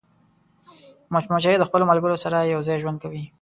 مچمچۍ 1.11 1.55
د 1.57 1.63
خپلو 1.67 1.89
ملګرو 1.91 2.21
سره 2.23 2.37
یوځای 2.53 2.77
ژوند 2.83 2.97
کوي 3.03 3.23